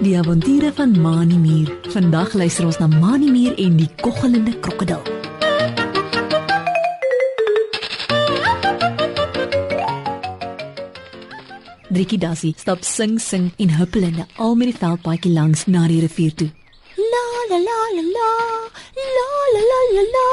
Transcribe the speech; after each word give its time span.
Die 0.00 0.18
avonture 0.18 0.72
van 0.74 1.00
Mani 1.00 1.36
Mier. 1.38 1.68
Vandag 1.92 2.32
luister 2.32 2.64
ons 2.64 2.78
na 2.78 2.86
Mani 2.86 3.30
Mier 3.30 3.58
en 3.58 3.76
die 3.76 3.88
koggelende 4.00 4.54
krokodil. 4.58 5.02
Driekie 11.90 12.18
Dassie 12.22 12.54
stap 12.56 12.84
sing 12.86 13.18
sing 13.18 13.50
en 13.58 13.76
huppelende 13.76 14.26
al 14.38 14.54
met 14.54 14.70
die 14.70 14.78
veldpaadjie 14.78 15.32
langs 15.34 15.66
na 15.66 15.84
die 15.90 16.00
rivier 16.00 16.34
toe. 16.34 16.48
La 16.96 17.24
la 17.50 17.58
la 17.58 17.78
la 17.96 18.04
la 18.14 18.32
la 19.04 19.30
la 19.54 19.62
la 19.70 19.80
la 19.94 20.04
la. 20.16 20.26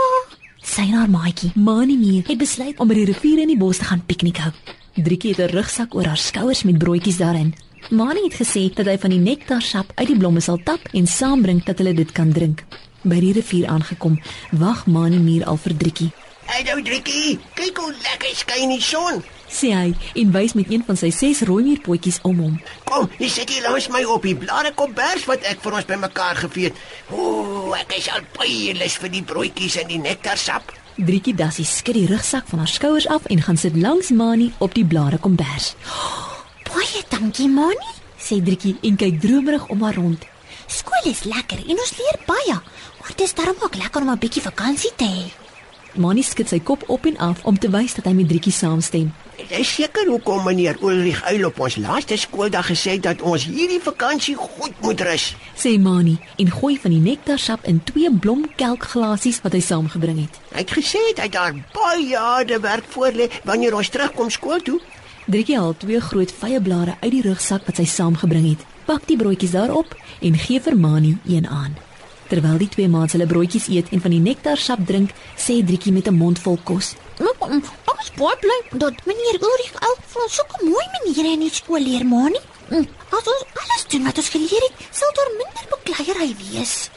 Sy 0.61 0.85
en 0.87 0.99
haar 0.99 1.09
maatjie, 1.09 1.51
Mani 1.55 1.97
Mier, 1.97 2.23
het 2.27 2.37
besluit 2.37 2.77
om 2.79 2.87
by 2.87 2.97
die 2.99 3.07
rivier 3.09 3.41
in 3.41 3.49
die 3.49 3.57
bos 3.57 3.81
te 3.81 3.89
gaan 3.89 4.05
piknik 4.05 4.37
hou. 4.45 4.53
Driekie 4.97 5.35
het 5.35 5.39
'n 5.39 5.53
rugsak 5.53 5.95
oor 5.95 6.05
haar 6.05 6.17
skouers 6.17 6.63
met 6.63 6.77
broodjies 6.77 7.17
daarin. 7.17 7.53
Mani 7.89 8.21
het 8.23 8.33
gesê 8.33 8.73
dat 8.73 8.85
hy 8.85 8.97
van 8.97 9.09
die 9.09 9.19
nektarsap 9.19 9.91
uit 9.95 10.07
die 10.07 10.17
blomme 10.17 10.39
sal 10.39 10.59
tap 10.63 10.79
en 10.91 11.07
saambring 11.07 11.63
dat 11.63 11.77
hulle 11.77 11.93
dit 11.93 12.11
kan 12.11 12.31
drink. 12.31 12.63
By 13.01 13.19
die 13.19 13.33
rivier 13.33 13.67
aangekom, 13.67 14.19
wag 14.51 14.85
Mani 14.85 15.17
Mier 15.17 15.45
al 15.45 15.57
vir 15.57 15.77
Driekie. 15.77 16.11
Hey 16.45 16.63
nou 16.63 16.81
Driekie, 16.81 17.39
kyk 17.53 17.77
hoe 17.77 17.93
lekker 17.93 18.35
skyn 18.35 18.69
die 18.69 18.81
son. 18.81 19.23
Sê 19.47 19.71
hy 19.71 19.93
en 20.15 20.31
wys 20.31 20.53
met 20.53 20.71
een 20.71 20.83
van 20.87 20.97
sy 20.97 21.09
ses 21.09 21.41
rooi 21.41 21.63
muurpotjies 21.63 22.19
om 22.23 22.39
hom. 22.39 22.61
Kom, 22.83 23.09
jy 23.19 23.29
sit 23.29 23.49
hier 23.49 23.69
langs 23.69 23.89
my 23.89 24.03
op 24.03 24.23
die 24.23 24.35
blare 24.35 24.73
kombers 24.73 25.25
wat 25.25 25.43
ek 25.43 25.61
vir 25.61 25.73
ons 25.73 25.85
bymekaar 25.85 26.35
gevee 26.35 26.63
het. 26.63 26.75
Ooh, 27.11 27.75
ek 27.77 27.93
is 27.97 28.09
al 28.09 28.25
baie 28.33 28.73
lus 28.73 28.97
vir 28.97 29.09
die 29.09 29.23
broodjies 29.23 29.77
en 29.77 29.87
die 29.87 29.99
nektarsap. 30.01 30.73
Driekie 30.97 31.35
Dassie 31.37 31.65
skud 31.65 31.93
die 31.93 32.07
rugsak 32.09 32.47
van 32.49 32.63
haar 32.63 32.71
skouers 32.71 33.05
af 33.07 33.27
en 33.29 33.41
gaan 33.41 33.57
sit 33.57 33.75
langs 33.77 34.09
Mani 34.09 34.47
op 34.57 34.73
die 34.73 34.85
blare 34.85 35.19
kombers. 35.21 35.75
Baie 36.65 37.03
dankie, 37.09 37.45
Mani. 37.49 37.91
Sê 38.17 38.39
Driekie 38.41 38.79
en 38.81 38.97
kyk 38.97 39.19
dromerig 39.21 39.67
om 39.69 39.85
haar 39.85 39.93
rond. 39.93 40.25
Skool 40.65 41.11
is 41.11 41.21
lekker 41.29 41.61
en 41.61 41.77
ons 41.77 41.93
leer 41.99 42.17
baie. 42.25 42.57
Maar 42.97 43.13
dit 43.13 43.21
is 43.27 43.37
darem 43.37 43.61
ook 43.61 43.77
lekker 43.77 44.01
om 44.01 44.09
'n 44.09 44.17
bietjie 44.17 44.41
vakansie 44.41 44.91
te 44.95 45.05
hê. 45.05 45.46
Mani 45.95 46.23
skud 46.23 46.49
sy 46.51 46.59
kop 46.59 46.83
op 46.91 47.05
en 47.05 47.17
af 47.17 47.43
om 47.45 47.57
te 47.57 47.69
wys 47.71 47.95
dat 47.97 48.05
hy 48.09 48.13
met 48.17 48.27
Driekie 48.29 48.53
saamstem. 48.53 49.13
Dit 49.37 49.51
is 49.59 49.69
seker 49.69 50.07
hoekom 50.09 50.43
meneer 50.43 50.77
Ulrich 50.81 51.21
Uil 51.29 51.45
op 51.47 51.59
ons 51.61 51.77
laaste 51.81 52.17
skooldag 52.17 52.67
gesê 52.71 52.97
het 52.97 53.03
dat 53.05 53.21
ons 53.21 53.45
hierdie 53.45 53.79
vakansie 53.81 54.35
goed 54.35 54.81
moet 54.81 55.01
rus. 55.07 55.29
Sê 55.55 55.77
Mani 55.79 56.17
en 56.41 56.51
gooi 56.51 56.75
van 56.81 56.93
die 56.95 57.01
nektarsap 57.03 57.65
in 57.69 57.79
twee 57.85 58.11
blomkelkglasies 58.11 59.41
wat 59.45 59.55
hy 59.57 59.63
saamgebring 59.63 60.23
het. 60.25 60.41
Hy 60.53 60.65
het 60.65 60.75
gesê 60.79 61.01
hy 61.05 61.15
het 61.15 61.33
daar 61.33 61.57
baie 61.73 62.17
harde 62.17 62.59
werk 62.65 62.89
voor 62.93 63.13
lê 63.13 63.31
wanneer 63.45 63.77
ons 63.77 63.89
terugkom 63.93 64.33
skool 64.33 64.61
toe. 64.61 64.79
Driekie 65.27 65.57
haal 65.59 65.75
twee 65.77 65.99
groot 66.01 66.31
vye 66.41 66.61
blare 66.61 66.97
uit 67.01 67.11
die 67.11 67.25
rugsak 67.25 67.65
wat 67.67 67.79
sy 67.79 67.85
saamgebring 67.85 68.51
het. 68.53 68.63
Pak 68.87 69.07
die 69.09 69.17
broodjies 69.19 69.57
daarop 69.57 69.93
en 70.21 70.39
gee 70.39 70.61
vir 70.63 70.77
Mani 70.77 71.17
een 71.27 71.47
aan. 71.47 71.75
Terwyl 72.27 72.57
die 72.59 72.67
twee 72.69 72.87
maats 72.91 73.13
hulle 73.15 73.25
broodjies 73.27 73.67
eet 73.71 73.89
en 73.95 74.01
van 74.03 74.11
die 74.11 74.19
nektarsap 74.19 74.79
drink, 74.87 75.13
sê 75.39 75.63
Driekie 75.65 75.93
met 75.95 76.07
'n 76.07 76.13
mond 76.17 76.39
vol 76.39 76.59
kos: 76.63 76.95
Ek 77.19 77.99
is 78.03 78.11
baie 78.19 78.37
bly 78.43 78.59
dat 78.79 79.05
meneer 79.05 79.37
Ulrich 79.41 79.73
ook 79.89 80.01
vir 80.11 80.21
ons 80.23 80.35
sulke 80.35 80.57
mooi 80.65 80.85
maniere 80.95 81.33
in 81.33 81.39
die 81.39 81.49
skool 81.49 81.79
leer, 81.81 82.05
Mani. 82.05 82.39
Mm, 82.69 82.87
As 83.11 83.27
ons 83.33 83.43
alles 83.61 83.85
doen 83.89 84.03
wat 84.03 84.17
ons 84.17 84.29
geleer 84.29 84.63
het, 84.67 84.75
sal 84.91 85.11
daar 85.15 85.31
minder 85.41 85.65
bekleierery 85.75 86.35
wees. 86.51 86.89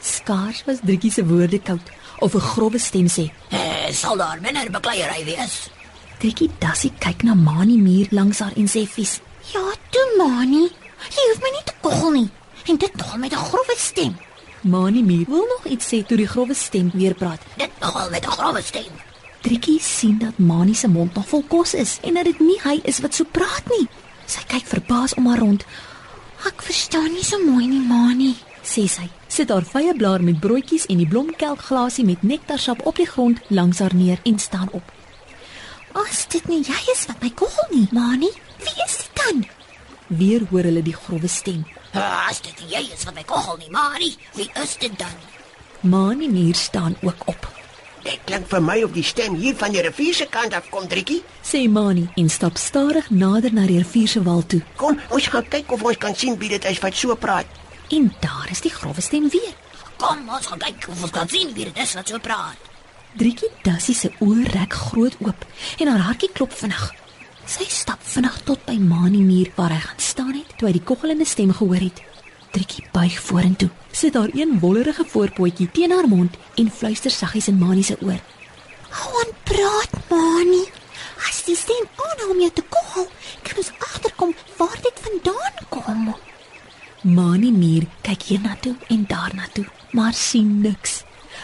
Skaars 0.00 0.64
was 0.66 0.78
Driekie 0.84 1.10
se 1.12 1.24
woorde 1.26 1.58
koud 1.58 1.90
of 2.20 2.34
'n 2.34 2.40
grouwe 2.40 2.78
stem 2.78 3.06
sê: 3.08 3.30
Eh, 3.50 3.90
sal 3.92 4.16
daar 4.16 4.38
minder 4.40 4.70
bekleierery 4.70 5.24
wees? 5.24 5.70
Driekie 6.18 6.50
Dassie 6.58 6.92
kyk 6.98 7.22
na 7.22 7.34
Mani 7.34 7.76
muur 7.78 8.06
langs 8.10 8.38
haar 8.38 8.52
en 8.56 8.66
sê 8.68 8.86
vies: 8.86 9.20
Ja, 9.52 9.64
toe, 9.90 10.08
Mani. 10.18 10.68
Jy 11.14 11.22
hoef 11.30 11.40
my 11.42 11.50
nie 11.50 11.64
te 11.64 11.72
koggel 11.80 12.10
nie. 12.10 12.30
En 12.66 12.76
dit 12.76 12.96
nog 12.96 13.16
met 13.16 13.32
'n 13.32 13.36
grove 13.36 13.74
stem. 13.76 14.16
Mani 14.64 15.02
muur 15.02 15.24
wil 15.28 15.46
nog 15.48 15.64
iets 15.72 15.86
sê 15.92 16.02
toe 16.06 16.16
die 16.16 16.26
grouwe 16.26 16.54
stem 16.54 16.90
weer 16.94 17.14
praat. 17.14 17.40
Dit 17.56 17.70
nogal 17.80 18.10
met 18.10 18.24
'n 18.26 18.30
grove 18.30 18.62
stem. 18.62 18.92
Driekie 19.42 19.80
sien 19.80 20.18
dat 20.18 20.38
Mani 20.38 20.74
se 20.74 20.88
mond 20.88 21.14
nog 21.14 21.28
vol 21.28 21.44
kos 21.48 21.74
is 21.74 21.98
en 22.02 22.14
dat 22.14 22.24
dit 22.24 22.40
nie 22.40 22.60
hy 22.62 22.80
is 22.82 22.98
wat 23.00 23.14
so 23.14 23.24
praat 23.24 23.62
nie. 23.78 23.88
Sy 24.26 24.40
kyk 24.46 24.66
verbaas 24.66 25.14
om 25.14 25.26
haar 25.26 25.38
rond, 25.38 25.64
Ek 26.46 26.62
verstaan 26.62 27.12
nie 27.12 27.24
so 27.24 27.38
mooi 27.44 27.66
nie, 27.66 27.80
Mani. 27.80 28.34
sê 28.62 28.86
sy. 28.88 29.08
Sit 29.28 29.48
haar 29.50 29.64
vye 29.64 29.94
blaar 29.94 30.22
met 30.22 30.40
broodjies 30.40 30.86
en 30.86 30.96
die 30.96 31.06
blomkelkglasie 31.06 32.04
met 32.04 32.22
nektarsap 32.22 32.86
op 32.86 32.96
die 32.96 33.06
grond 33.06 33.40
langs 33.48 33.78
haar 33.78 33.94
neer 33.94 34.18
en 34.24 34.38
staan 34.38 34.68
op. 34.72 34.92
As 35.92 36.26
dit 36.28 36.48
nie 36.48 36.62
jy 36.62 36.92
is 36.92 37.06
wat 37.06 37.20
my 37.22 37.30
koggel 37.30 37.66
nie, 37.70 37.88
Mani. 37.92 38.30
Wie 38.58 38.84
is 38.84 38.96
dit 38.96 39.10
dan? 39.14 39.44
Weer 40.06 40.42
hoor 40.50 40.66
hulle 40.68 40.82
die 40.84 40.94
grouwe 40.96 41.28
stem. 41.28 41.64
As 41.94 42.40
dit 42.44 42.64
jy 42.68 42.82
is 42.92 43.04
wat 43.08 43.14
my 43.16 43.24
koggel 43.24 43.56
nie, 43.62 43.70
Marie, 43.72 44.16
wie 44.36 44.50
is 44.62 44.76
dit 44.76 44.92
dan? 44.98 45.14
Mani 45.80 46.28
muur 46.28 46.54
staan 46.54 46.96
ook 47.02 47.24
op. 47.24 47.48
Dit 48.04 48.20
klink 48.28 48.48
vir 48.50 48.60
my 48.60 48.82
of 48.84 48.92
die 48.92 49.04
stem 49.04 49.38
hier 49.40 49.56
van 49.56 49.72
die 49.72 49.80
rivier 49.80 50.14
se 50.14 50.26
kant 50.28 50.52
af 50.52 50.68
kom, 50.68 50.84
Driekie. 50.88 51.22
Sê 51.40 51.62
Mani 51.72 52.04
en 52.20 52.28
stap 52.28 52.60
stadig 52.60 53.08
nader 53.10 53.52
na 53.52 53.64
die 53.66 53.78
rivier 53.80 54.08
se 54.08 54.22
wal 54.22 54.44
toe. 54.46 54.60
Kom, 54.76 55.00
ons 55.08 55.28
gaan 55.32 55.48
kyk 55.48 55.72
of 55.72 55.84
ons 55.88 56.00
kan 56.00 56.16
sien 56.16 56.36
wie 56.40 56.52
dit 56.52 56.64
is 56.68 56.82
wat 56.84 56.96
so 56.96 57.16
praat. 57.16 57.48
En 57.88 58.12
daar 58.20 58.48
is 58.52 58.60
die 58.60 58.72
grouwe 58.72 59.00
stem 59.00 59.30
weer. 59.32 59.56
Kom, 59.96 60.28
ons 60.28 60.46
gaan 60.52 60.60
kyk 60.66 60.88
of 60.92 61.02
ons 61.02 61.14
kan 61.16 61.28
sien 61.28 61.52
wie 61.56 61.64
dit 61.70 61.80
is 61.80 61.96
wat 61.96 62.12
so 62.12 62.20
praat. 62.20 62.70
Driekie 63.16 63.48
Dassie 63.64 63.94
se 63.96 64.12
oë 64.20 64.50
rek 64.52 64.76
groot 64.90 65.16
oop 65.24 65.48
en 65.78 65.88
haar 65.88 66.04
hartjie 66.10 66.32
klop 66.34 66.52
vinnig. 66.52 66.92
Sy 67.44 67.66
stap 67.68 68.00
vinnig 68.00 68.36
tot 68.48 68.62
by 68.64 68.78
Mani 68.80 69.20
muur 69.20 69.50
waar 69.58 69.72
hy 69.74 69.80
gaan 69.84 70.00
staan 70.00 70.32
het 70.32 70.54
toe 70.56 70.70
hy 70.70 70.78
die 70.78 70.86
koggelende 70.88 71.26
stem 71.28 71.50
gehoor 71.52 71.82
het. 71.82 72.00
Driekie 72.54 72.86
buig 72.94 73.18
vorentoe, 73.20 73.68
sit 73.92 74.16
haar 74.16 74.30
een 74.32 74.56
wollerige 74.62 75.04
voorpotjie 75.04 75.68
teen 75.76 75.92
haar 75.92 76.08
mond 76.08 76.38
en 76.56 76.70
fluister 76.72 77.12
saggies 77.12 77.50
in 77.52 77.58
Mani 77.60 77.82
se 77.84 77.98
oor. 78.00 78.20
Hou 78.96 79.12
aan 79.20 79.34
praat, 79.44 79.92
Mani. 80.08 80.62
As 81.28 81.42
die 81.44 81.56
stem 81.58 81.84
aanhou 82.06 82.30
om 82.32 82.40
jou 82.40 82.50
te 82.54 82.64
koggel, 82.72 83.10
kan 83.42 83.60
ons 83.60 83.72
agterkom 83.90 84.32
waar 84.56 84.78
dit 84.86 85.04
vandaan 85.08 85.60
kom. 85.68 86.14
Mani 87.02 87.52
muur 87.52 87.84
kyk 88.06 88.30
hiernatoe 88.30 88.76
en 88.88 89.04
daarnatoe, 89.10 89.66
maar 89.92 90.16
sien 90.16 90.62
niks. 90.64 91.02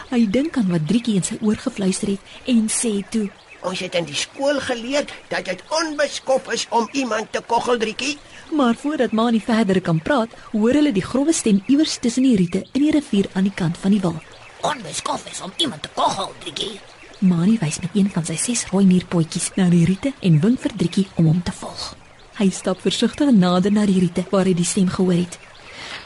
Hy 0.09 0.25
dink 0.33 0.57
aan 0.57 0.73
wat 0.73 0.89
Driekie 0.89 1.19
in 1.21 1.27
sy 1.27 1.37
oor 1.45 1.61
gefluister 1.61 2.15
het 2.15 2.49
en 2.49 2.71
sê 2.73 2.97
toe: 3.13 3.29
Ons 3.61 3.81
het 3.85 3.95
in 3.95 4.07
die 4.09 4.17
skool 4.17 4.61
geleer 4.61 5.05
dat 5.29 5.45
dit 5.45 5.63
onbeskof 5.69 6.53
is 6.53 6.67
om 6.71 6.89
iemand 6.93 7.33
te 7.33 7.43
koggel, 7.47 7.79
Driekie. 7.79 8.19
Maar 8.57 8.75
voordat 8.75 9.13
Mani 9.13 9.41
verder 9.41 9.81
kan 9.81 10.03
praat, 10.03 10.33
hoor 10.53 10.73
hulle 10.73 10.93
die 10.93 11.05
grouwe 11.05 11.33
stem 11.33 11.63
iewers 11.67 11.99
tussen 12.01 12.23
die 12.23 12.37
riete 12.37 12.65
in 12.73 12.87
die 12.87 12.91
rivier 12.91 13.29
aan 13.33 13.49
die 13.49 13.55
kant 13.55 13.79
van 13.79 13.91
die 13.91 14.01
wal. 14.01 14.17
Onbeskof 14.61 15.31
is 15.31 15.41
om 15.41 15.53
iemand 15.57 15.83
te 15.83 15.89
koggel, 15.95 16.33
Driekie. 16.39 16.81
Mani 17.21 17.59
wys 17.61 17.81
met 17.81 17.91
een 17.93 18.09
van 18.11 18.25
sy 18.25 18.37
ses 18.41 18.65
rooi 18.73 18.87
muurpotjies 18.89 19.51
na 19.57 19.69
die 19.69 19.85
riete 19.85 20.15
en 20.25 20.41
wink 20.41 20.61
vir 20.63 20.73
Driekie 20.77 21.09
om 21.21 21.29
hom 21.29 21.43
te 21.45 21.53
volg. 21.53 21.91
Hy 22.41 22.49
stap 22.51 22.81
versigtig 22.81 23.29
nader 23.37 23.73
na 23.73 23.85
die 23.85 23.99
riete 24.01 24.25
waar 24.31 24.49
hy 24.49 24.55
die 24.57 24.65
stem 24.65 24.89
gehoor 24.89 25.19
het. 25.19 25.37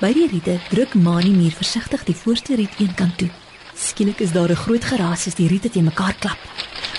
By 0.01 0.11
die 0.17 0.27
riete 0.27 0.59
druk 0.73 0.97
Mani 0.99 1.31
muur 1.31 1.55
versigtig 1.55 2.03
die 2.09 2.17
voorste 2.19 2.59
riet 2.59 2.75
eenkant 2.83 3.15
toe. 3.23 3.31
Skielik 3.79 4.21
is 4.21 4.33
daar 4.33 4.51
'n 4.51 4.63
groot 4.65 4.85
geraas 4.85 5.27
as 5.27 5.35
die 5.35 5.49
riete 5.49 5.71
te 5.71 5.83
mekaar 5.83 6.15
klap. 6.19 6.39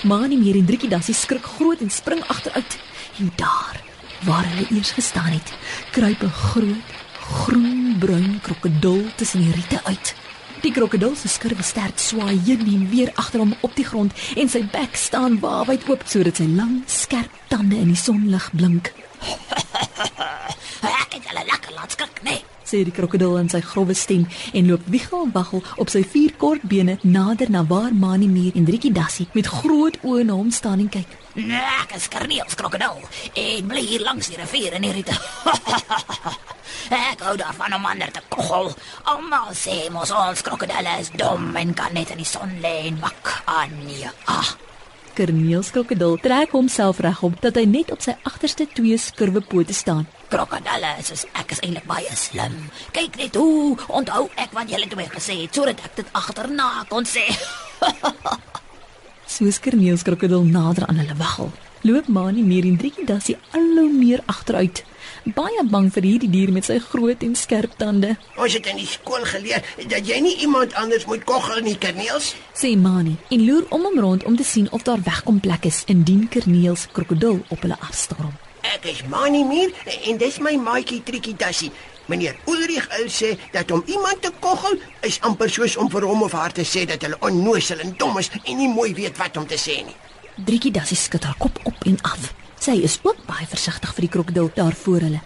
Mani 0.04 0.36
muur 0.36 0.54
en 0.54 0.66
Driekie 0.66 0.88
Dassie 0.88 1.14
skrik 1.14 1.44
groot 1.44 1.80
en 1.80 1.90
spring 1.90 2.22
agteruit. 2.26 2.78
En 3.18 3.32
daar, 3.36 3.80
waar 4.24 4.44
hulle 4.48 4.66
eers 4.70 4.90
gestaan 4.90 5.32
het, 5.32 5.52
kruip 5.90 6.22
'n 6.22 6.28
groot 6.28 6.94
groen-bruin 7.26 8.40
krokodil 8.40 9.04
tussen 9.16 9.40
die 9.40 9.52
riete 9.52 9.80
uit. 9.84 10.14
Die 10.60 10.72
krokodil 10.72 11.14
se 11.16 11.28
skurwe 11.28 11.62
stert 11.62 12.00
swaai 12.00 12.40
heen 12.46 12.66
en 12.74 12.88
weer 12.90 13.10
agter 13.14 13.38
hom 13.38 13.54
op 13.60 13.74
die 13.76 13.84
grond 13.84 14.12
en 14.36 14.48
sy 14.48 14.64
bek 14.72 14.96
staan 14.96 15.38
waawyd 15.40 15.88
oop 15.88 16.02
sodat 16.06 16.36
sy 16.36 16.48
lang, 16.56 16.82
skerp 16.86 17.30
tande 17.48 17.76
in 17.76 17.92
die 17.92 18.02
sonlig 18.02 18.50
blink. 18.52 18.92
Ek 21.02 21.18
het 21.18 21.24
hulle 21.28 21.44
lekker 21.44 21.72
laat 21.74 21.92
skrik, 21.92 22.22
nee. 22.22 22.55
Sê 22.66 22.82
die 22.86 22.94
krokodil 22.94 23.36
in 23.40 23.50
sy 23.52 23.60
grouwe 23.64 23.94
stem 23.94 24.26
en 24.52 24.70
loop 24.70 24.86
wiegel 24.90 25.26
en 25.26 25.32
waggel 25.34 25.62
op 25.76 25.92
sy 25.92 26.02
vier 26.02 26.34
kort 26.40 26.66
bene 26.66 26.98
nader 27.02 27.50
na 27.50 27.62
waar 27.66 27.94
Mani 27.94 28.28
Muur 28.30 28.58
en 28.58 28.66
Driekie 28.68 28.92
Dassie 28.92 29.28
met 29.34 29.46
groot 29.46 29.98
oë 30.02 30.26
na 30.26 30.38
hom 30.38 30.50
staan 30.50 30.82
en 30.84 30.90
kyk. 30.90 31.14
Nee, 31.36 31.62
ek 31.82 31.96
is 31.98 32.08
Karneels 32.08 32.56
krokodil 32.58 33.02
en 33.36 33.70
bly 33.70 33.82
hier 33.84 34.04
langs 34.06 34.30
die 34.32 34.38
rivier 34.40 34.78
in 34.78 34.86
die 34.86 34.94
riete. 34.96 35.16
ek 37.10 37.24
hou 37.26 37.34
daarvan 37.38 37.76
om 37.76 37.88
ander 37.90 38.12
te 38.12 38.22
koggel. 38.32 38.70
Almal 39.12 39.52
sê 39.58 39.86
mos 39.94 40.14
ons 40.16 40.44
krokodille 40.46 40.98
is 41.02 41.12
dom 41.18 41.50
en 41.56 41.74
kan 41.76 41.94
net 41.94 42.14
in 42.14 42.22
die 42.22 42.28
son 42.28 42.56
lê 42.64 42.76
en 42.90 43.02
wak 43.04 43.34
aan 43.52 43.74
nee. 43.84 44.10
Ah, 44.32 44.54
Kerneels 45.16 45.70
krokodil 45.72 46.18
trek 46.20 46.52
homself 46.52 46.98
regop 47.00 47.38
dat 47.40 47.56
hy 47.56 47.62
net 47.64 47.88
op 47.94 48.02
sy 48.04 48.12
agterste 48.28 48.66
twee 48.76 48.98
skurwe 49.00 49.40
pote 49.40 49.72
staan. 49.72 50.04
krokodille 50.28 50.90
soos 51.06 51.22
ek 51.40 51.54
is 51.54 51.62
eintlik 51.64 51.86
baie 51.88 52.16
slim. 52.20 52.56
Kyk 52.92 53.16
net 53.20 53.38
hoe 53.40 53.76
onthou 53.88 54.26
ek 54.36 54.52
wat 54.52 54.68
julle 54.68 54.88
twee 54.92 55.08
gesê 55.14 55.38
het 55.40 55.56
sodat 55.56 55.80
ek 55.88 55.96
dit 56.02 56.10
agterna 56.20 56.68
kon 56.90 57.08
sê. 57.08 57.24
Soos 59.36 59.60
Kerneels 59.64 60.04
krokodil 60.04 60.44
nader 60.44 60.84
aan 60.86 61.00
hulle 61.00 61.16
waggel, 61.16 61.48
loop 61.88 62.12
Mani 62.12 62.44
Mier 62.44 62.68
en 62.68 62.76
Driekie 62.76 63.08
Dassie 63.08 63.38
al 63.56 63.72
hoe 63.78 63.88
meer 63.92 64.20
agteruit. 64.26 64.84
Baie 65.34 65.62
bang 65.66 65.88
vir 65.90 66.04
hierdie 66.06 66.28
dier 66.30 66.52
met 66.54 66.68
sy 66.68 66.76
groot 66.78 67.22
en 67.26 67.32
skerp 67.34 67.72
tande, 67.80 68.12
Ons 68.38 68.54
het 68.54 68.66
in 68.70 68.76
die 68.78 68.86
skool 68.86 69.24
geleer 69.26 69.64
dat 69.90 70.06
jy 70.06 70.20
nie 70.22 70.36
iemand 70.46 70.74
anders 70.78 71.06
moet 71.10 71.24
koggel 71.26 71.64
nie, 71.66 71.74
Kerniels. 71.82 72.34
sê 72.54 72.76
Mani 72.78 73.16
en 73.34 73.42
loer 73.46 73.66
om 73.74 73.82
hom 73.88 73.98
rond 74.04 74.24
om 74.24 74.36
te 74.38 74.44
sien 74.46 74.70
of 74.70 74.84
daar 74.86 75.02
wegkomplek 75.02 75.66
is 75.66 75.82
indien 75.90 76.28
Kerniels 76.28 76.86
krokodil 76.92 77.42
op 77.48 77.60
hulle 77.66 77.78
afstorm. 77.80 78.36
Ek 78.62 78.86
is 78.92 79.02
Mani 79.10 79.42
Mier 79.44 79.74
en 80.06 80.16
dis 80.22 80.38
my 80.38 80.54
maatjie 80.62 81.02
Trikkie 81.02 81.34
Tassie. 81.36 81.72
Meneer 82.06 82.38
Ulrich 82.46 82.86
Uil 83.00 83.10
sê 83.10 83.34
dat 83.52 83.70
om 83.74 83.82
iemand 83.86 84.22
te 84.22 84.30
koggel 84.40 84.78
is 85.02 85.18
amper 85.26 85.50
soos 85.50 85.74
om 85.76 85.90
vir 85.90 86.06
hom 86.06 86.22
of 86.22 86.38
haar 86.38 86.52
te 86.54 86.62
sê 86.62 86.86
dat 86.86 87.02
hulle 87.02 87.18
onnoosel 87.18 87.82
en 87.82 87.94
dom 87.98 88.18
is 88.22 88.30
en 88.44 88.56
nie 88.56 88.70
mooi 88.70 88.92
weet 88.94 89.18
wat 89.18 89.36
om 89.36 89.46
te 89.46 89.58
sê 89.58 89.82
nie. 89.82 89.96
Driekie 90.36 90.70
Dassie 90.70 90.96
skud 90.96 91.24
haar 91.24 91.38
kop 91.38 91.58
op 91.64 91.82
en 91.84 91.98
af. 92.02 92.30
Sy 92.58 92.82
is 92.82 92.98
ook 93.02 93.24
baie 93.26 93.46
versigtig 93.46 93.94
vir 93.94 94.06
die 94.06 94.12
krokodil 94.12 94.50
daar 94.54 94.74
voor 94.74 95.00
hulle. 95.00 95.20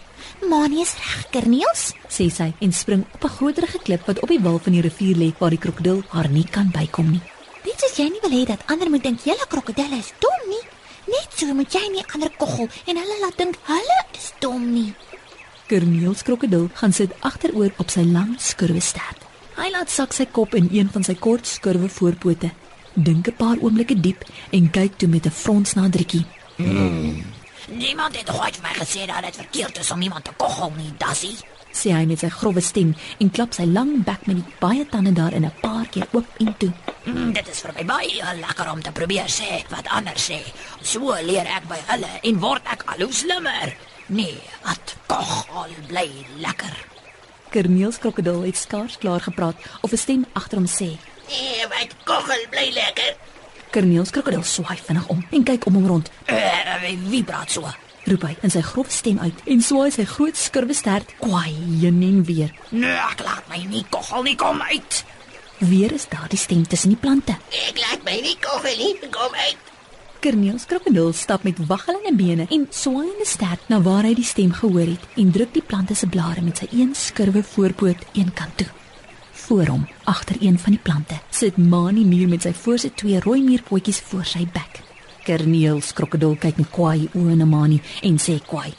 Mani 0.49 0.81
is 0.83 0.95
reg, 0.97 1.27
Kerniels. 1.31 1.93
sê 2.09 2.29
sy 2.33 2.53
en 2.61 2.73
spring 2.73 3.05
op 3.15 3.25
'n 3.25 3.37
groterige 3.37 3.79
klip 3.79 4.07
wat 4.07 4.21
op 4.21 4.29
die 4.29 4.41
wal 4.41 4.59
van 4.59 4.73
die 4.73 4.83
rivier 4.83 5.17
lê 5.17 5.33
waar 5.39 5.51
die 5.51 5.59
krokodil 5.59 6.03
haar 6.09 6.29
nie 6.29 6.45
kan 6.45 6.71
bykom 6.71 7.11
nie. 7.11 7.23
Net 7.65 7.81
soos 7.81 7.97
jy 7.97 8.09
nie 8.11 8.21
wil 8.23 8.31
hê 8.31 8.47
dat 8.47 8.63
ander 8.67 8.91
moet 8.91 9.03
dink 9.03 9.21
julle 9.25 9.47
krokodille 9.49 9.99
is 9.99 10.13
dom 10.19 10.41
nie, 10.49 10.65
net 11.07 11.29
so 11.37 11.55
moet 11.55 11.73
jy 11.73 11.89
nie 11.93 12.05
ander 12.15 12.31
koggel 12.39 12.69
en 12.87 12.97
hulle 12.97 13.21
laat 13.21 13.37
dink 13.37 13.59
hulle 13.63 13.99
is 14.13 14.33
dom 14.41 14.73
nie. 14.73 14.95
Kerniels 15.67 16.23
krokodil 16.23 16.71
gaan 16.75 16.93
sit 16.93 17.13
agteroor 17.21 17.71
op 17.77 17.91
sy 17.91 18.03
lang 18.03 18.37
skurwe 18.39 18.81
stert. 18.81 19.21
Hy 19.57 19.71
laat 19.71 19.91
sak 19.91 20.13
sy 20.13 20.25
kop 20.27 20.55
in 20.55 20.69
een 20.73 20.89
van 20.91 21.05
sy 21.05 21.15
kort 21.15 21.47
skurwe 21.47 21.89
voorpote, 21.89 22.51
dink 22.95 23.29
'n 23.29 23.37
paar 23.37 23.57
oomblikke 23.61 24.01
diep 24.01 24.25
en 24.51 24.71
kyk 24.71 24.99
toe 24.99 25.09
met 25.09 25.27
'n 25.27 25.31
frons 25.31 25.75
na 25.75 25.89
Driekie. 26.65 27.25
Niemand 27.71 28.17
het 28.17 28.31
ooit 28.35 28.57
vir 28.57 28.65
my 28.67 28.75
gesê 28.75 29.07
dat 29.07 29.23
dit 29.25 29.37
verkeerd 29.37 29.79
is 29.79 29.91
om 29.91 30.03
iemand 30.03 30.25
te 30.25 30.33
koggel 30.37 30.73
nie, 30.77 30.93
Dassie. 30.99 31.37
sê 31.71 31.93
hy 31.95 32.03
met 32.05 32.19
sy 32.19 32.27
grouwe 32.35 32.61
stem 32.61 32.89
en 33.23 33.29
klap 33.31 33.53
sy 33.55 33.63
lang 33.63 33.93
bek 34.05 34.25
met 34.27 34.41
die 34.41 34.55
baie 34.59 34.83
tande 34.91 35.13
daarin 35.15 35.45
'n 35.47 35.53
paar 35.61 35.87
keer 35.87 36.09
oop 36.13 36.27
en 36.39 36.57
toe. 36.59 36.73
Mm, 37.05 37.33
dit 37.33 37.49
is 37.49 37.61
vir 37.61 37.73
my 37.77 37.85
baie 37.85 38.23
lekker 38.41 38.71
om 38.73 38.83
te 38.83 38.91
probeer 38.93 39.29
sê 39.31 39.63
wat 39.71 39.87
ander 39.89 40.19
sê. 40.19 40.41
So 40.83 41.15
leer 41.23 41.47
ek 41.47 41.69
by 41.69 41.79
hulle 41.87 42.11
en 42.23 42.41
word 42.41 42.63
ek 42.65 42.83
al 42.87 43.05
hoe 43.05 43.13
slimmer. 43.13 43.77
Nee, 44.09 44.41
at 44.63 44.97
koggel 45.07 45.71
bly 45.87 46.11
lekker. 46.39 46.75
Kerniels 47.51 47.99
krokodil 47.99 48.43
het 48.43 48.57
skaars 48.57 48.99
klaar 48.99 49.21
gepraat 49.21 49.57
of 49.83 49.93
'n 49.93 49.97
stem 49.97 50.27
agter 50.33 50.59
hom 50.59 50.67
sê. 50.67 50.99
Nee, 51.29 51.67
wat 51.69 51.95
koggel 52.05 52.47
bly 52.51 52.71
lekker. 52.75 53.15
Kerniels 53.71 54.11
krokodil 54.11 54.43
swaai 54.43 54.79
vinnig 54.83 55.07
om 55.13 55.21
en 55.31 55.45
kyk 55.47 55.67
om 55.71 55.77
hom 55.79 55.87
rond. 55.87 56.11
Uh, 56.27 56.81
wie 57.07 57.23
praat 57.25 57.53
so? 57.55 57.71
Roep 58.09 58.25
hy 58.27 58.33
in 58.43 58.51
sy 58.51 58.63
grof 58.67 58.91
stem 58.91 59.21
uit 59.23 59.45
en 59.53 59.63
swaai 59.63 59.93
sy 59.95 60.07
groot 60.11 60.39
skurwe 60.39 60.75
stert 60.75 61.13
kwaai 61.21 61.53
heen 61.53 62.01
en 62.03 62.25
weer. 62.27 62.51
Nee, 62.75 62.97
ek 63.13 63.23
laat 63.27 63.47
my 63.53 63.61
nie 63.71 63.85
koggel 63.95 64.27
nie 64.27 64.37
kom 64.41 64.63
uit. 64.73 65.03
Weer 65.61 65.93
is 65.95 66.09
daar 66.11 66.27
die 66.33 66.41
stem 66.41 66.65
tussen 66.67 66.97
die 66.97 66.99
plante. 66.99 67.37
Ek 67.69 67.79
laat 67.79 68.03
my 68.09 68.17
nie 68.25 68.35
koggel 68.43 68.75
nie. 68.81 68.95
Kom 69.13 69.37
uit. 69.37 69.71
Kerniels 70.21 70.67
krokodil 70.69 71.15
stap 71.17 71.47
met 71.47 71.63
waggelende 71.71 72.13
bene 72.17 72.49
en 72.51 72.67
swaaiende 72.75 73.29
stert 73.29 73.71
na 73.73 73.79
waar 73.85 74.09
hy 74.09 74.17
die 74.19 74.27
stem 74.27 74.51
gehoor 74.57 74.91
het 74.97 75.21
en 75.21 75.31
druk 75.33 75.55
die 75.55 75.65
plante 75.65 75.95
se 75.95 76.11
blare 76.11 76.43
met 76.45 76.61
sy 76.65 76.69
een 76.75 76.91
skurwe 76.99 77.45
voorpoot 77.55 78.03
eenkant 78.19 78.59
toe. 78.61 78.69
Voor 79.51 79.67
hom, 79.67 79.89
agter 80.05 80.37
een 80.41 80.59
van 80.59 80.73
die 80.73 80.81
plante, 80.81 81.15
sit 81.31 81.57
Mani 81.57 82.05
Muur 82.05 82.29
met 82.29 82.45
sy 82.47 82.53
voorste 82.55 82.93
twee 82.95 83.19
rooi 83.21 83.41
muurpotjies 83.43 83.99
voor 84.07 84.23
sy 84.25 84.45
bek. 84.55 84.79
Kerniels 85.27 85.89
krokodil 85.99 86.37
kyk 86.39 86.61
met 86.63 86.71
kwaai 86.71 87.09
oë 87.19 87.35
na 87.41 87.49
Mani 87.51 87.81
en 88.07 88.21
sê 88.23 88.37
kwaai: 88.47 88.71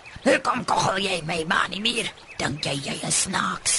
Kom 0.45 0.63
koggel 0.63 1.01
jy 1.03 1.17
my 1.27 1.41
man 1.51 1.75
nie 1.75 1.83
meer. 1.83 2.13
Dink 2.39 2.63
jy 2.63 2.77
jy 2.87 2.95
is 3.09 3.19
snaaks? 3.25 3.75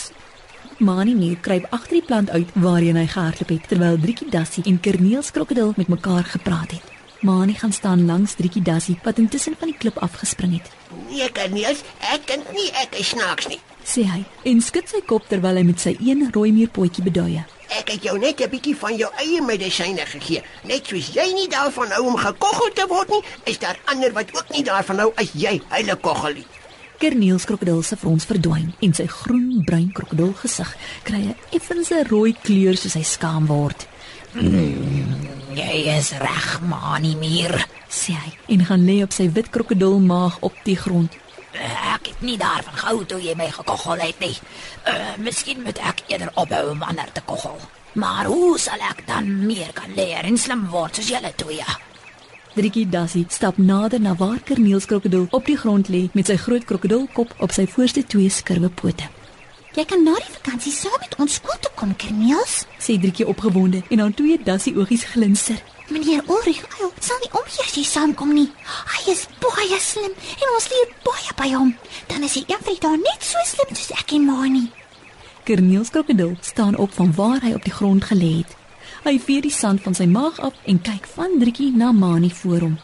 Mani 0.84 1.16
Muur 1.16 1.40
kruip 1.40 1.72
agter 1.72 1.96
die 2.02 2.04
plant 2.12 2.28
uit 2.28 2.52
waarheen 2.60 3.00
hy 3.00 3.08
gehardloop 3.08 3.56
het 3.56 3.72
terwyl 3.72 3.96
Driekie 4.04 4.28
Dassie 4.28 4.68
en 4.68 4.80
Kerniels 4.84 5.32
krokodil 5.32 5.72
met 5.80 5.88
mekaar 5.88 6.28
gepraat 6.36 6.76
het. 6.76 6.94
Mani 7.24 7.56
gaan 7.56 7.72
staan 7.72 8.04
langs 8.04 8.36
Driekie 8.36 8.66
Dassie 8.68 9.00
wat 9.08 9.16
intussen 9.16 9.56
van 9.56 9.72
die 9.72 9.80
klip 9.80 9.96
afgespring 9.96 10.60
het. 10.60 10.68
Nee, 11.08 11.32
Kerniels, 11.32 11.86
ek 12.12 12.28
kan 12.28 12.44
nie 12.52 12.68
ek 12.84 13.00
is 13.00 13.16
snaaks 13.16 13.48
nie. 13.48 13.62
Sê 13.84 14.04
hy 14.04 14.24
en 14.44 14.60
skud 14.60 14.88
sy 14.88 15.00
kop 15.06 15.26
terwyl 15.28 15.56
hy 15.56 15.62
met 15.62 15.80
sy 15.80 15.96
een 16.00 16.30
rooi 16.34 16.52
muurpotjie 16.52 17.04
beduie. 17.04 17.44
Ek 17.78 17.88
het 17.88 18.02
jou 18.04 18.18
net 18.18 18.40
'n 18.40 18.50
bietjie 18.50 18.76
van 18.76 18.96
jou 18.96 19.10
eie 19.18 19.40
medisyne 19.42 20.06
gegee. 20.06 20.42
Net 20.64 20.86
soos 20.86 21.12
jy 21.14 21.32
nie 21.34 21.48
daarvan 21.48 21.90
hou 21.92 22.06
om 22.06 22.16
gekoggel 22.16 22.70
te 22.74 22.86
word 22.88 23.08
nie, 23.08 23.22
is 23.46 23.58
daar 23.58 23.78
ander 23.86 24.12
wat 24.12 24.34
ook 24.34 24.48
nie 24.50 24.62
daarvan 24.64 24.98
hou 24.98 25.12
as 25.16 25.32
jy 25.34 25.60
hulle 25.68 25.96
koggel 25.96 26.34
nie. 26.34 26.46
Kerniels 26.98 27.44
krokodil 27.44 27.82
se 27.82 27.96
frons 27.96 28.24
verdwyn 28.24 28.74
en 28.80 28.92
sy 28.94 29.06
groen-bruin 29.06 29.92
krokodil 29.92 30.34
gesig 30.34 30.76
kry 31.02 31.16
'n 31.18 31.34
effense 31.50 32.04
rooi 32.08 32.32
kleur 32.42 32.76
soos 32.76 32.94
hy 32.94 33.02
skaam 33.02 33.46
word, 33.46 33.86
Jy 35.52 35.98
is 35.98 36.12
reg, 36.12 36.60
man 36.64 37.02
nie 37.02 37.16
meer. 37.16 37.66
sê 37.92 38.12
hy 38.16 38.32
en 38.54 38.64
gaan 38.64 38.86
lê 38.86 39.02
op 39.02 39.12
sy 39.12 39.26
wit 39.28 39.50
krokodilmaag 39.50 40.38
op 40.40 40.54
die 40.64 40.76
grond. 40.76 41.12
Ek 41.52 42.08
het 42.08 42.20
nie 42.24 42.38
daarvan 42.40 42.74
gehou 42.80 43.04
toe 43.04 43.20
jy 43.20 43.34
my 43.36 43.50
gekoggel 43.52 44.00
het 44.00 44.20
nie. 44.20 44.34
Uh, 44.88 45.14
miskien 45.18 45.62
moet 45.62 45.78
ek 45.78 46.04
eerder 46.08 46.30
ophou 46.34 46.70
om 46.72 46.82
ander 46.82 47.12
te 47.12 47.20
koggel. 47.28 47.58
Maar 47.92 48.24
hoe 48.24 48.58
sal 48.58 48.80
ek 48.80 49.06
dan 49.06 49.46
meer 49.46 49.72
kan 49.76 49.92
leer 49.94 50.24
en 50.24 50.38
slim 50.40 50.68
word 50.72 50.96
soos 50.96 51.10
julle 51.12 51.32
twee? 51.36 51.66
Driekie 52.52 52.86
Dassie 52.88 53.24
stap 53.28 53.56
nader 53.56 54.00
na 54.00 54.14
waar 54.16 54.40
Kerniels 54.44 54.84
krokodil 54.88 55.26
op 55.30 55.46
die 55.48 55.56
grond 55.56 55.88
lê 55.88 56.06
met 56.12 56.28
sy 56.28 56.36
groot 56.40 56.64
krokodilkop 56.68 57.34
op 57.40 57.52
sy 57.52 57.66
voorste 57.68 58.04
twee 58.04 58.32
skurwe 58.32 58.68
pote. 58.68 59.08
Jy 59.72 59.84
kan 59.88 60.02
na 60.04 60.12
die 60.20 60.34
vakansie 60.34 60.72
saam 60.72 60.98
met 61.00 61.14
ons 61.16 61.38
skool 61.38 61.56
toe 61.64 61.70
kom, 61.80 61.94
Kerniels. 61.96 62.66
Sê 62.76 62.98
Driekie 63.00 63.24
opgewonde 63.28 63.80
en 63.88 64.04
haar 64.04 64.12
twee 64.16 64.36
Dassie 64.36 64.74
oogies 64.76 65.06
glinster. 65.14 65.60
Meneer 65.88 66.20
Ulrich 66.28 66.60
Uil 66.78 66.92
sal 67.00 67.20
nie 67.20 67.32
omgee 67.32 67.64
as 67.64 67.76
jy 67.76 67.84
saamkom 67.88 68.34
nie. 68.36 68.50
Hy 69.02 69.10
is 69.10 69.24
baie 69.42 69.78
slim 69.82 70.12
en 70.14 70.50
ons 70.54 70.66
leer 70.70 70.90
baie 71.02 71.32
by 71.34 71.48
hom. 71.56 71.72
Dan 72.06 72.22
is 72.22 72.36
hy 72.38 72.44
eendag 72.46 72.78
daar 72.84 73.00
net 73.00 73.24
so 73.26 73.40
slim 73.50 73.72
soos 73.74 73.90
ek 73.98 74.12
en 74.14 74.28
Mani. 74.28 74.68
Kerniels 75.42 75.90
krokodil 75.90 76.36
staan 76.46 76.76
op 76.78 76.92
van 76.94 77.10
waar 77.16 77.42
hy 77.42 77.50
op 77.56 77.64
die 77.66 77.74
grond 77.74 78.06
gelê 78.12 78.30
het. 78.36 78.52
Hy 79.02 79.16
vee 79.18 79.42
die 79.42 79.50
sand 79.50 79.82
van 79.82 79.98
sy 79.98 80.06
maag 80.06 80.38
af 80.38 80.54
en 80.70 80.78
kyk 80.86 81.08
van 81.16 81.34
Driekie 81.40 81.72
na 81.74 81.90
Mani 81.90 82.30
voor 82.30 82.68
hom. 82.68 82.76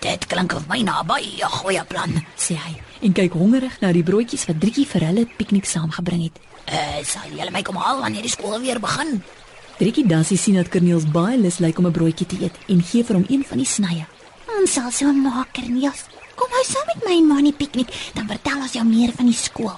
Dit 0.00 0.24
klink 0.32 0.56
vir 0.56 0.64
my 0.70 0.80
na 0.80 1.02
'n 1.02 1.06
baie 1.06 1.44
goeie 1.58 1.84
plan. 1.84 2.24
sê 2.36 2.56
hy 2.56 2.72
en 3.02 3.12
kyk 3.12 3.32
hongerig 3.32 3.76
na 3.80 3.92
die 3.92 4.02
broodjies 4.02 4.46
wat 4.48 4.60
Driekie 4.60 4.86
vir 4.86 5.04
hulle 5.04 5.26
piknik 5.36 5.66
saamgebring 5.66 6.22
het. 6.22 6.40
Uh, 6.64 7.04
sal 7.04 7.28
julle 7.28 7.50
my 7.50 7.62
kom 7.62 7.76
haal 7.76 8.00
wanneer 8.00 8.22
die 8.22 8.32
skool 8.32 8.60
weer 8.60 8.80
begin? 8.80 9.22
Driekie 9.78 10.06
Dassie 10.06 10.38
sien 10.38 10.54
dat 10.54 10.68
Kerniels 10.68 11.04
baie 11.04 11.36
lus 11.36 11.58
lyk 11.58 11.78
om 11.78 11.86
'n 11.86 11.92
broodjie 11.92 12.26
te 12.26 12.36
eet 12.40 12.56
en 12.68 12.82
gee 12.82 13.04
vir 13.04 13.16
hom 13.16 13.26
een 13.28 13.44
van 13.44 13.58
die 13.58 13.66
snye. 13.66 14.06
Ons 14.52 14.74
sal 14.76 14.90
so 14.92 15.12
maak, 15.16 15.52
Kerniels. 15.56 16.04
Kom 16.36 16.50
hy 16.52 16.62
saam 16.68 16.88
met 16.90 17.04
my 17.06 17.14
en 17.16 17.28
Mani 17.30 17.52
piknik, 17.56 17.92
dan 18.16 18.26
vertel 18.28 18.60
ons 18.60 18.74
jou 18.76 18.84
meer 18.84 19.12
van 19.16 19.28
die 19.28 19.36
skool. 19.36 19.72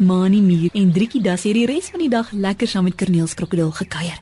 Mani 0.00 0.40
Muur 0.40 0.72
en 0.80 0.92
Driekie 0.94 1.20
Dassie 1.20 1.52
het 1.52 1.58
die 1.58 1.68
res 1.68 1.90
van 1.92 2.00
die 2.00 2.08
dag 2.12 2.30
lekker 2.32 2.70
saam 2.70 2.88
met 2.88 2.96
Kerniels 2.96 3.36
krokodil 3.36 3.72
gekuier. 3.76 4.16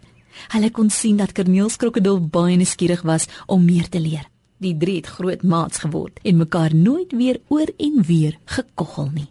Hulle 0.54 0.72
kon 0.74 0.90
sien 0.90 1.20
dat 1.20 1.34
Kerniels 1.36 1.78
krokodil 1.78 2.18
baie 2.18 2.58
nuuskierig 2.58 3.04
was 3.06 3.28
om 3.46 3.62
meer 3.66 3.86
te 3.86 4.02
leer. 4.02 4.26
Die 4.58 4.74
drie 4.74 4.98
het 4.98 5.12
groot 5.14 5.46
maats 5.46 5.84
geword 5.84 6.18
en 6.26 6.42
mekaar 6.42 6.74
nooit 6.74 7.14
weer 7.14 7.38
oor 7.46 7.70
en 7.78 8.02
weer 8.02 8.38
gekoggel 8.58 9.12
nie. 9.14 9.28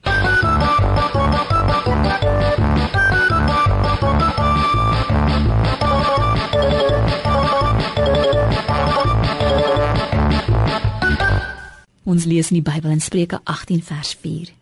Ons 12.07 12.23
lees 12.23 12.47
in 12.53 12.61
die 12.61 12.63
Bybel 12.63 12.93
in 12.93 13.01
Spreuke 13.03 13.41
18 13.51 13.81
vers 13.83 14.13
4. 14.21 14.53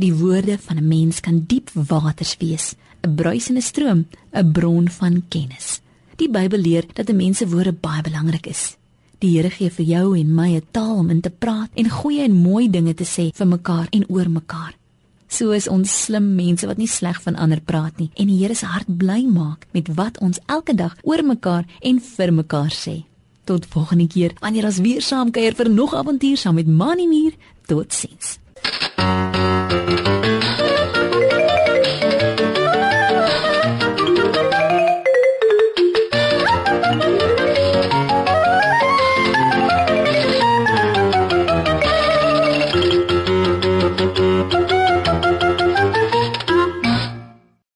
Die 0.00 0.14
woorde 0.16 0.56
van 0.58 0.78
'n 0.80 0.88
mens 0.88 1.20
kan 1.20 1.44
diep 1.46 1.68
waters 1.74 2.36
wees, 2.40 2.76
'n 3.04 3.14
bruisende 3.14 3.60
stroom, 3.60 4.06
'n 4.32 4.52
bron 4.52 4.88
van 4.88 5.22
kennis. 5.28 5.80
Die 6.16 6.30
Bybel 6.30 6.58
leer 6.58 6.84
dat 6.94 7.10
'n 7.10 7.16
mens 7.16 7.38
se 7.38 7.48
woorde 7.48 7.72
baie 7.72 8.02
belangrik 8.02 8.46
is. 8.46 8.76
Die 9.18 9.36
Here 9.36 9.50
gee 9.50 9.70
vir 9.70 9.84
jou 9.84 10.18
en 10.18 10.34
my 10.34 10.56
'n 10.56 10.66
taal 10.70 10.96
om 10.96 11.10
in 11.10 11.20
te 11.20 11.30
praat 11.30 11.70
en 11.74 11.90
goeie 11.90 12.22
en 12.22 12.32
mooi 12.32 12.70
dinge 12.70 12.94
te 12.94 13.04
sê 13.04 13.34
vir 13.34 13.46
mekaar 13.46 13.86
en 13.90 14.08
oor 14.08 14.30
mekaar. 14.30 14.74
So 15.28 15.50
is 15.50 15.68
ons 15.68 16.04
slim 16.04 16.34
mense 16.34 16.66
wat 16.66 16.78
nie 16.78 16.88
sleg 16.88 17.22
van 17.22 17.36
ander 17.36 17.60
praat 17.60 17.98
nie 17.98 18.10
en 18.14 18.26
die 18.26 18.38
Here 18.38 18.54
se 18.54 18.66
hart 18.66 18.96
bly 18.96 19.26
maak 19.26 19.66
met 19.72 19.94
wat 19.94 20.18
ons 20.18 20.38
elke 20.46 20.74
dag 20.74 20.96
oor 21.02 21.22
mekaar 21.24 21.66
en 21.80 22.00
vir 22.00 22.32
mekaar 22.32 22.70
sê. 22.70 23.04
Tot 23.44 23.66
volgende 23.66 24.06
keer 24.06 24.32
wanneer 24.40 24.64
ons 24.64 24.78
weer 24.78 25.02
saam 25.02 25.30
kuier 25.30 25.54
vir 25.54 25.70
nog 25.70 25.94
avontuur 25.94 26.36
saam 26.36 26.54
met 26.54 26.66
Mannie 26.66 27.08
Muur. 27.08 27.36
Totsiens. 27.66 28.38